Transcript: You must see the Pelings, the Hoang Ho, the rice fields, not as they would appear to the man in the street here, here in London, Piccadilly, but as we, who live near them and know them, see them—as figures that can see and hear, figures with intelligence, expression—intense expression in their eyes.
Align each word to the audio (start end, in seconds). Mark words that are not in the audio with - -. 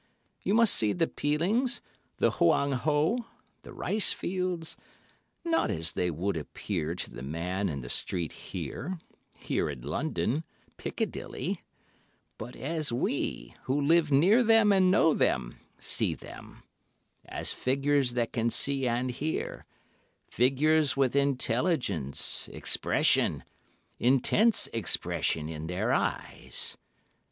You 0.41 0.55
must 0.55 0.73
see 0.73 0.93
the 0.93 1.05
Pelings, 1.05 1.79
the 2.17 2.31
Hoang 2.39 2.71
Ho, 2.71 3.27
the 3.61 3.71
rice 3.71 4.11
fields, 4.13 4.75
not 5.45 5.69
as 5.69 5.91
they 5.91 6.09
would 6.09 6.35
appear 6.35 6.95
to 6.95 7.11
the 7.11 7.21
man 7.21 7.69
in 7.69 7.81
the 7.81 7.87
street 7.89 8.31
here, 8.31 8.97
here 9.37 9.69
in 9.69 9.81
London, 9.83 10.43
Piccadilly, 10.77 11.61
but 12.39 12.55
as 12.55 12.91
we, 12.91 13.53
who 13.65 13.79
live 13.79 14.11
near 14.11 14.41
them 14.41 14.71
and 14.71 14.89
know 14.89 15.13
them, 15.13 15.59
see 15.77 16.15
them—as 16.15 17.51
figures 17.53 18.15
that 18.15 18.33
can 18.33 18.49
see 18.49 18.87
and 18.87 19.11
hear, 19.11 19.65
figures 20.25 20.97
with 20.97 21.15
intelligence, 21.15 22.49
expression—intense 22.51 24.67
expression 24.73 25.47
in 25.47 25.67
their 25.67 25.93
eyes. 25.93 26.75